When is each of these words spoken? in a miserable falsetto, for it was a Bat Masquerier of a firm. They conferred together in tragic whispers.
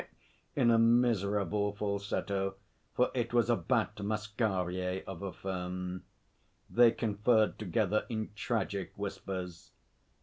in 0.55 0.71
a 0.71 0.79
miserable 0.79 1.75
falsetto, 1.75 2.55
for 2.95 3.11
it 3.13 3.35
was 3.35 3.51
a 3.51 3.55
Bat 3.55 3.97
Masquerier 4.01 5.03
of 5.05 5.21
a 5.21 5.31
firm. 5.31 6.01
They 6.67 6.89
conferred 6.89 7.59
together 7.59 8.07
in 8.09 8.31
tragic 8.33 8.93
whispers. 8.97 9.69